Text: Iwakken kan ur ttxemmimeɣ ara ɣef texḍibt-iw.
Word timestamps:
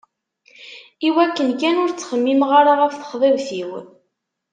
Iwakken 1.07 1.49
kan 1.59 1.81
ur 1.83 1.91
ttxemmimeɣ 1.91 2.51
ara 2.59 2.73
ɣef 2.81 2.93
texḍibt-iw. 2.95 3.71